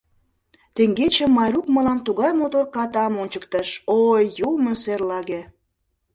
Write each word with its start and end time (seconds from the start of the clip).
Теҥгече 0.75 1.25
Майрук 1.37 1.67
мылам 1.75 1.99
тугай 2.05 2.31
мотор 2.41 2.65
катам 2.75 3.13
ончыктыш— 3.21 3.69
ой, 4.05 4.23
юмо 4.49 4.71
серлаге! 4.81 5.41